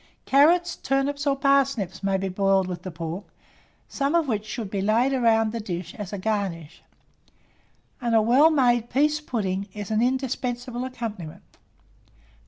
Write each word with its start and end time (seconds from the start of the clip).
Carrots, 0.25 0.77
turnips, 0.77 1.27
or 1.27 1.35
parsnips 1.35 2.01
may 2.01 2.17
be 2.17 2.27
boiled 2.27 2.65
with 2.65 2.81
the 2.81 2.89
pork, 2.89 3.23
some 3.87 4.15
of 4.15 4.27
which 4.27 4.47
should 4.47 4.71
be 4.71 4.81
laid 4.81 5.13
round 5.13 5.51
the 5.51 5.59
dish 5.59 5.93
as 5.93 6.11
a 6.11 6.17
garnish, 6.17 6.81
and 8.01 8.15
a 8.15 8.19
well 8.23 8.49
made 8.49 8.89
pease 8.89 9.21
pudding 9.21 9.67
is 9.75 9.91
an 9.91 10.01
indispensable 10.01 10.85
accompaniment. 10.85 11.43